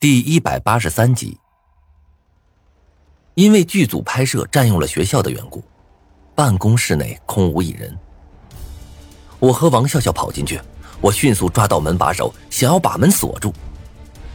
[0.00, 1.38] 第一百八十三集，
[3.34, 5.62] 因为剧组拍摄占用了学校的缘故，
[6.34, 7.94] 办公室内空无一人。
[9.38, 10.58] 我和王笑笑跑进去，
[11.02, 13.52] 我迅速抓到门把手，想要把门锁住，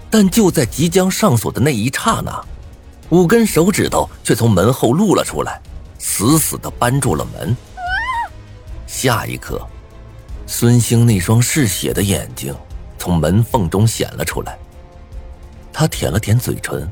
[0.07, 2.45] 但就在即将上锁的那一刹那，
[3.09, 5.59] 五根手指头却从门后露了出来，
[5.97, 7.57] 死死的扳住了门。
[8.85, 9.67] 下一刻，
[10.45, 12.55] 孙兴那双嗜血的眼睛
[12.99, 14.55] 从门缝中显了出来。
[15.77, 16.89] 他舔了舔嘴唇，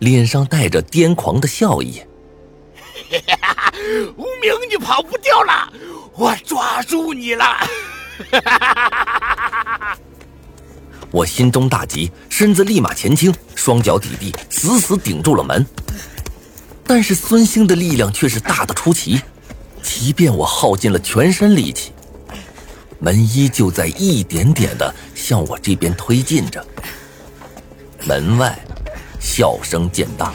[0.00, 2.02] 脸上带着癫狂的笑意。
[4.18, 5.72] 无名，你跑不掉了，
[6.16, 7.44] 我抓住你了！
[11.12, 15.64] 我心中大急，身子立马前倾，双脚抵地，死死顶住了门。
[16.84, 19.22] 但是孙兴的力量却是大的出奇，
[19.84, 21.92] 即便我耗尽了全身力气，
[22.98, 26.66] 门依旧在一点点的向我这边推进着。
[28.06, 28.56] 门外，
[29.18, 30.32] 笑声渐大。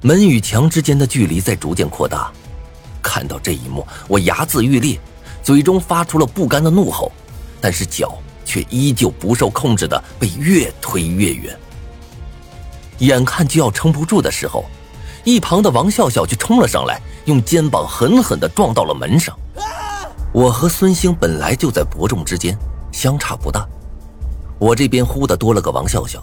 [0.00, 2.30] 门与墙之间的距离在逐渐扩大。
[3.02, 5.00] 看到这一幕，我牙眦欲裂，
[5.42, 7.10] 嘴中发出了不甘的怒吼，
[7.60, 11.58] 但是脚却依旧不受控制的被越推越远。
[12.98, 14.64] 眼看就要撑不住的时候，
[15.24, 19.36] 一旁的王笑笑却冲了上来，用肩膀狠狠的撞到了门上。
[20.34, 22.58] 我和孙兴本来就在伯仲之间，
[22.90, 23.64] 相差不大。
[24.58, 26.20] 我这边忽的多了个王笑笑，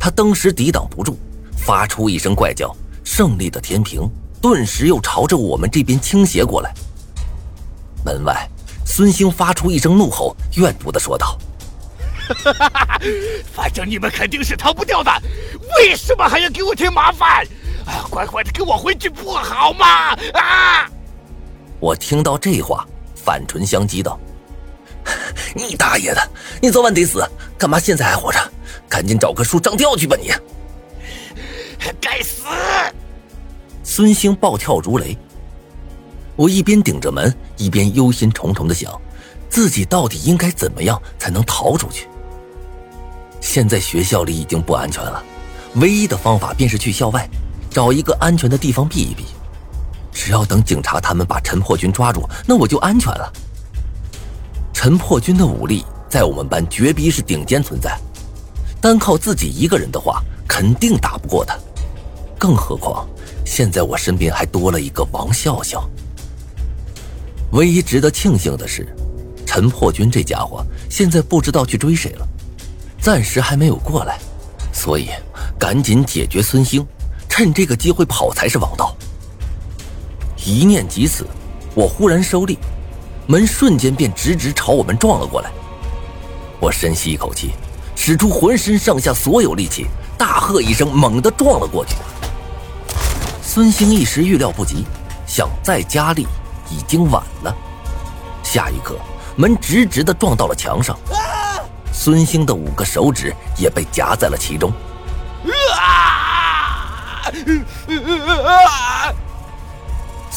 [0.00, 1.14] 他当时抵挡不住，
[1.56, 2.74] 发出一声怪叫，
[3.04, 6.74] 胜利的天平顿时又朝着我们这边倾斜过来。
[8.04, 8.50] 门外，
[8.84, 11.38] 孙兴发出一声怒吼，怨毒的说道：
[13.54, 15.22] “反正你们肯定是逃不掉的，
[15.78, 17.46] 为什么还要给我添麻烦？
[17.86, 19.86] 啊，乖乖的跟我回去不好吗？
[20.34, 20.90] 啊！”
[21.78, 22.84] 我听到这话。
[23.24, 24.18] 反唇相讥道
[25.54, 26.30] ：“你大爷的！
[26.60, 27.22] 你早晚得死，
[27.58, 28.38] 干嘛现在还活着？
[28.88, 30.16] 赶紧找棵树上吊去吧！
[30.20, 30.30] 你，
[32.00, 32.42] 该死！”
[33.84, 35.16] 孙兴暴跳如雷。
[36.36, 39.00] 我一边顶着门，一边忧心忡忡的想，
[39.48, 42.08] 自己到底应该怎么样才能逃出去？
[43.40, 45.22] 现在学校里已经不安全了，
[45.74, 47.28] 唯一的方法便是去校外，
[47.70, 49.24] 找一个安全的地方避一避。
[50.12, 53.32] 只要等警察他们把陈破军抓住，那我就安全了。
[54.72, 57.98] 陈破军的武力在我们班绝逼是顶尖存在，
[58.80, 61.56] 单靠自己一个人的话，肯定打不过他。
[62.38, 63.08] 更何况
[63.44, 65.88] 现在我身边还多了一个王笑笑。
[67.52, 68.94] 唯一值得庆幸的是，
[69.46, 72.26] 陈破军这家伙现在不知道去追谁了，
[73.00, 74.18] 暂时还没有过来，
[74.72, 75.10] 所以
[75.58, 76.84] 赶紧解决孙兴，
[77.28, 78.96] 趁这个机会跑才是王道。
[80.44, 81.26] 一念即此，
[81.74, 82.58] 我忽然收力，
[83.26, 85.50] 门瞬间便直直朝我们撞了过来。
[86.58, 87.52] 我深吸一口气，
[87.94, 89.86] 使出浑身上下所有力气，
[90.18, 91.94] 大喝一声，猛地撞了过去。
[93.40, 94.84] 孙兴一时预料不及，
[95.26, 96.26] 想再加力
[96.68, 97.54] 已经晚了。
[98.42, 98.96] 下一刻，
[99.36, 100.98] 门直直的撞到了墙上，
[101.92, 104.72] 孙兴的五个手指也被夹在了其中。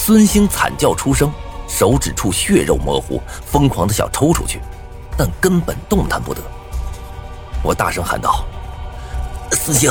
[0.06, 1.34] 孙兴惨叫出声，
[1.68, 4.62] 手指处血肉模糊，疯狂的想抽出去，
[5.18, 6.40] 但根本动弹不得。
[7.64, 8.46] 我大声喊道
[9.52, 9.90] ：“孙兴，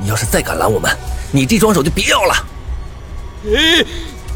[0.00, 0.96] 你要是再敢拦我们，
[1.32, 2.34] 你这双手就别要了！”
[3.50, 3.84] 哎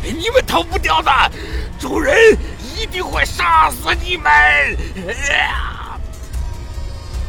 [0.02, 1.12] 你们逃不掉的，
[1.78, 2.36] 主人
[2.76, 4.32] 一定会杀死你们！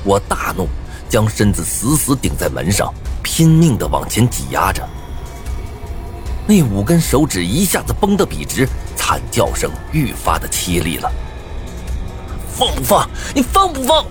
[0.03, 0.67] 我大怒，
[1.07, 4.83] 将身子死死顶在门上，拼命的往前挤压着。
[6.45, 11.11] 那五根手指一下子绷得笔直，惨叫声愈发的凄厉了。
[12.47, 13.09] 放不放？
[13.33, 14.05] 你放不放？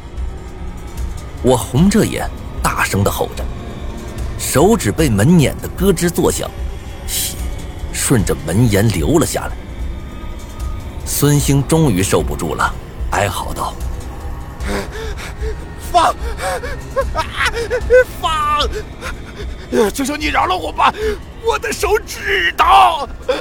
[1.42, 2.28] 我红着眼，
[2.62, 3.44] 大声的吼着，
[4.38, 6.50] 手指被门碾得咯吱作响，
[7.06, 7.34] 血
[7.92, 9.52] 顺着门沿流了下来。
[11.04, 12.74] 孙兴终于受不住了，
[13.10, 13.74] 哀嚎道
[15.92, 16.14] ：“放！
[18.20, 18.66] 放！
[19.92, 20.92] 求求你饶了我吧！”
[21.44, 22.64] 我的手指头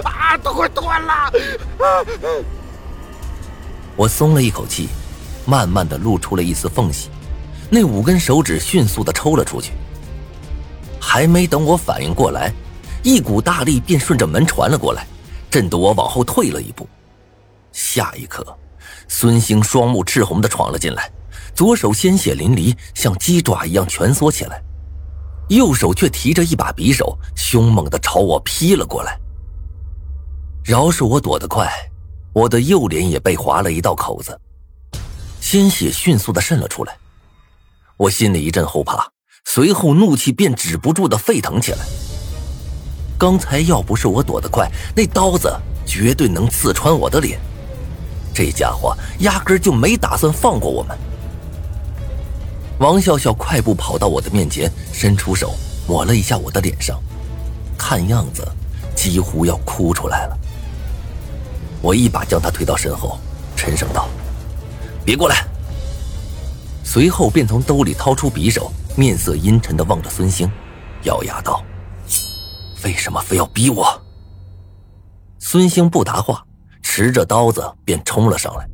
[0.04, 1.32] 啊，都快断了！
[3.96, 4.90] 我松了一口气，
[5.46, 7.10] 慢慢的露出了一丝缝隙，
[7.70, 9.74] 那五根手指迅速的抽了出去。
[11.00, 12.52] 还没等我反应过来，
[13.04, 15.06] 一股大力便顺着门传了过来，
[15.50, 16.88] 震得我往后退了一步。
[17.72, 18.46] 下一刻，
[19.08, 21.12] 孙兴双目赤红的闯了进来，
[21.54, 24.62] 左手鲜血淋漓，像鸡爪一样蜷缩起来。
[25.50, 29.20] 右手却提着一把匕首，凶猛的朝我劈了过来。
[30.64, 31.70] 饶是我躲得快，
[32.34, 34.40] 我的右脸也被划了一道口子，
[35.40, 36.96] 鲜血迅速的渗了出来。
[37.98, 39.12] 我心里一阵后怕，
[39.46, 41.80] 随后怒气便止不住的沸腾起来。
[43.18, 45.54] 刚才要不是我躲得快，那刀子
[45.86, 47.40] 绝对能刺穿我的脸。
[48.34, 50.98] 这家伙压根就没打算放过我们。
[52.82, 55.54] 王笑笑快步跑到我的面前，伸出手
[55.88, 57.00] 抹了一下我的脸上，
[57.78, 58.44] 看样子
[58.96, 60.38] 几乎要哭出来了。
[61.80, 63.20] 我一把将他推到身后，
[63.56, 64.10] 沉声道
[65.06, 65.46] ：“别过来。”
[66.84, 70.52] 随后便从兜里掏出匕首，面色阴沉的望着孙兴，
[71.04, 71.64] 咬牙道
[72.84, 74.02] ：“为什么非要逼我？”
[75.38, 76.44] 孙兴不答话，
[76.82, 78.68] 持着刀子便冲了上来。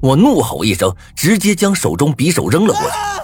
[0.00, 3.23] 我怒吼一声，直接将手中匕首扔了过来。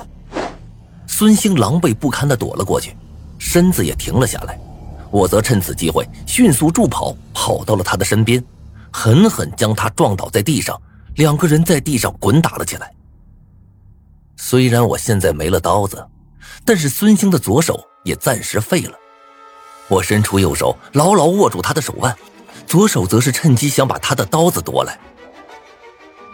[1.20, 2.96] 孙兴狼狈不堪的躲了过去，
[3.38, 4.58] 身子也停了下来。
[5.10, 8.42] 我则趁此机会迅速助跑，跑到了他的身边。
[8.90, 10.80] 狠狠将他撞倒在地上，
[11.16, 12.90] 两个人在地上滚打了起来。
[14.38, 16.02] 虽然我现在没了刀子，
[16.64, 18.96] 但是孙兴的左手也暂时废了。
[19.88, 22.16] 我伸出右手，牢牢握住他的手腕，
[22.66, 24.98] 左手则是趁机想把他的刀子夺来。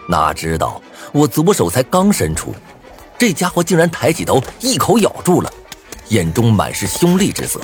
[0.09, 0.81] 哪知道
[1.11, 2.55] 我左手才刚伸出，
[3.19, 5.53] 这家伙竟然抬起头，一口咬住了，
[6.09, 7.61] 眼中满是凶厉之色。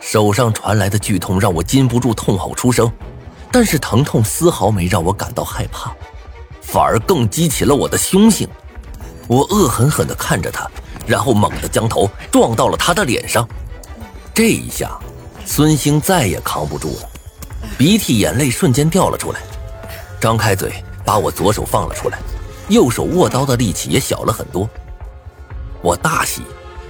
[0.00, 2.90] 手上传来的剧痛让我禁不住痛吼出声。
[3.54, 5.92] 但是疼痛丝毫没让我感到害怕，
[6.62, 8.48] 反而更激起了我的凶性。
[9.28, 10.66] 我恶狠狠地看着他，
[11.06, 13.46] 然后猛地将头撞到了他的脸上。
[14.32, 14.98] 这一下，
[15.44, 17.08] 孙兴再也扛不住了，
[17.76, 19.40] 鼻涕眼泪瞬间掉了出来，
[20.18, 22.18] 张开嘴把我左手放了出来，
[22.68, 24.68] 右手握刀的力气也小了很多。
[25.82, 26.42] 我大喜，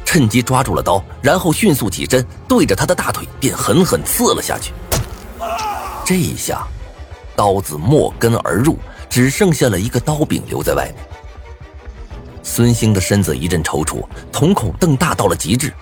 [0.04, 4.72] 趁机抓住了刀，然后迅速起身，对着他的大腿便狠狠刺了下去。
[6.04, 6.66] 这一下，
[7.34, 8.78] 刀子没根而入，
[9.08, 10.96] 只剩下了一个刀柄留在外面。
[12.42, 15.72] 孙兴的身子一阵抽搐，瞳孔瞪大到了极致。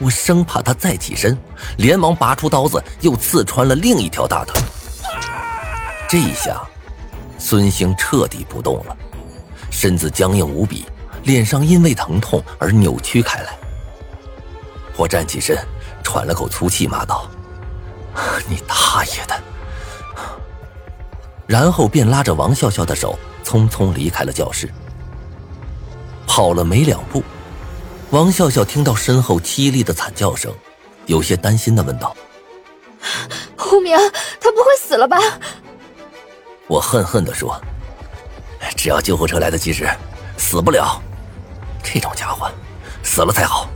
[0.00, 1.38] 我生怕他再起身，
[1.76, 4.60] 连忙拔出刀子，又刺穿了另一条大腿。
[6.08, 6.60] 这一下，
[7.44, 8.96] 孙兴彻底不动了，
[9.70, 10.86] 身子僵硬无比，
[11.24, 13.54] 脸上因为疼痛而扭曲开来。
[14.96, 15.54] 我站起身，
[16.02, 17.28] 喘了口粗气，骂道。
[18.48, 19.38] 你大爷的！
[21.46, 24.72] 然后便拉着王笑笑的手，匆匆离开了教室。
[26.26, 27.22] 跑了没两步，
[28.08, 30.50] 王笑笑听到身后凄厉的惨叫声，
[31.04, 32.16] 有些担心的问道
[33.70, 33.94] ：“无名，
[34.40, 35.18] 他不会死了吧？”
[36.66, 37.60] 我恨恨的说
[38.76, 39.88] ：“只要救护车来得及时，
[40.36, 41.00] 死不了。
[41.82, 42.50] 这种家伙，
[43.02, 43.68] 死了才好。”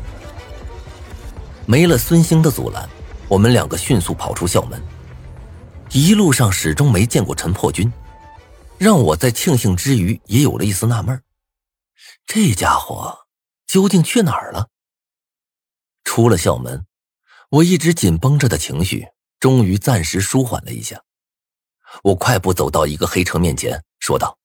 [1.67, 2.88] 没了孙兴的阻拦。
[3.29, 4.82] 我们两个迅速跑出校门，
[5.90, 7.93] 一路上始终没见过陈破军，
[8.79, 11.23] 让我在庆幸之余也有了一丝纳闷
[12.25, 13.26] 这家伙
[13.67, 14.70] 究竟去哪儿了？
[16.05, 16.87] 出了校门，
[17.50, 19.06] 我一直紧绷着的情绪
[19.38, 21.02] 终于暂时舒缓了一下。
[22.02, 24.38] 我快步走到一个黑车面前，说道：“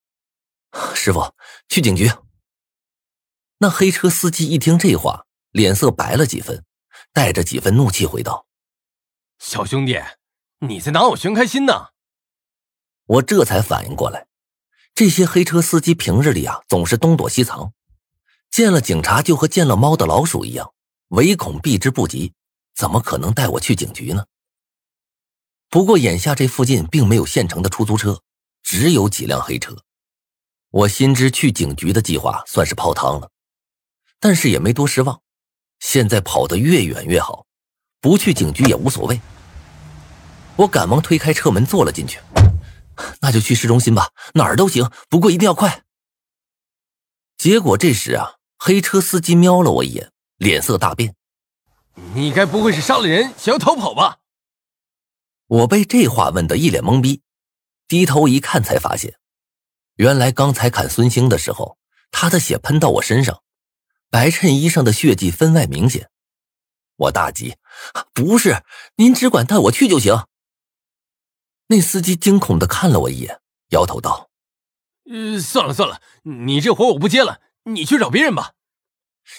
[0.95, 1.33] 师傅，
[1.69, 2.11] 去警局。”
[3.59, 6.65] 那黑车司机一听这话，脸色白了几分，
[7.13, 8.45] 带着几分怒气回道。
[9.39, 9.99] 小兄弟，
[10.59, 11.89] 你在拿我寻开心呢！
[13.05, 14.27] 我这才反应过来，
[14.95, 17.73] 这些黑车司机平日里啊总是东躲西藏，
[18.49, 20.73] 见了警察就和见了猫的老鼠一样，
[21.09, 22.33] 唯恐避之不及，
[22.75, 24.25] 怎么可能带我去警局呢？
[25.73, 28.21] 不过眼下这附近并没有现成的出租车，
[28.61, 29.75] 只有几辆黑车，
[30.69, 33.31] 我心知去警局的计划算是泡汤了，
[34.19, 35.19] 但是也没多失望，
[35.79, 37.47] 现在跑得越远越好。
[37.99, 39.19] 不去警局也无所谓。
[40.57, 42.19] 我赶忙推开车门坐了进去，
[43.21, 45.81] 那就去市中心吧，哪儿都行，不过一定要快。
[47.35, 51.15] 结果这时啊，黑车司机瞄了我一眼，脸色大变
[52.13, 54.19] ：“你该不会是杀了人想要逃跑吧？”
[55.47, 57.21] 我被这话问得一脸懵逼，
[57.87, 59.17] 低头一看才发现，
[59.95, 61.77] 原来刚才砍孙兴的时候，
[62.11, 63.43] 他的血喷到我身上，
[64.09, 66.09] 白衬衣上的血迹分外明显。
[66.95, 67.55] 我大急，
[68.13, 68.63] 不是，
[68.95, 70.25] 您只管带我去就行。
[71.67, 74.29] 那司机惊恐的看了我一眼，摇头道
[75.09, 78.53] ：“呃，算了算了，你这活我不接了，你去找别人吧。”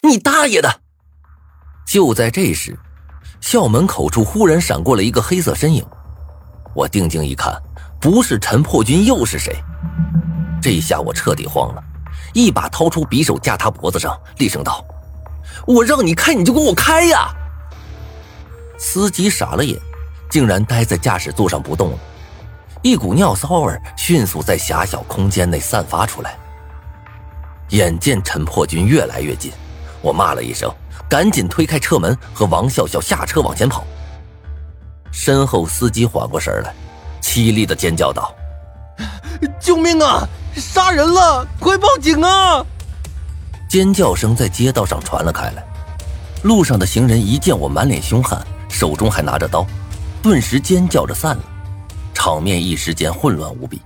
[0.03, 0.83] 你大爷的！
[1.87, 2.79] 就在这时，
[3.45, 5.85] 校门口处忽然闪过了一个黑色身影。
[6.75, 7.55] 我定睛一看，
[8.01, 9.55] 不是陈破军又是谁？
[10.63, 11.85] 这下我彻底慌了，
[12.33, 14.83] 一把掏出匕首架他脖子上，厉声道
[15.69, 17.29] ：“我让你开，你就给我开呀！”
[18.81, 19.79] 司机傻了眼，
[20.31, 21.99] 竟然呆在驾驶座上不动了。
[22.81, 26.35] 一股尿骚味迅速在狭小空间内散发出来。
[27.69, 29.53] 眼见陈破军越来越近，
[30.05, 30.71] 我骂了一声，
[31.09, 33.83] 赶紧推开车门，和王笑笑下车往前跑。
[35.11, 36.75] 身后司机缓过神来，
[37.23, 38.35] 凄厉的尖叫道
[39.59, 40.29] ：“救命啊！
[40.57, 41.47] 杀人了！
[41.59, 42.63] 快报警啊！”
[43.67, 45.65] 尖叫声在街道上传了开来，
[46.43, 49.67] 路上的行人一见我满脸凶悍，手中还拿着刀，
[50.23, 51.43] 顿时尖叫着散了，
[52.13, 53.81] 场面一时间混乱无比。